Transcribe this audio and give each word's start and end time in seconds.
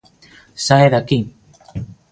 Sae 0.67 0.87
de 0.91 0.97
aquí! 1.01 1.19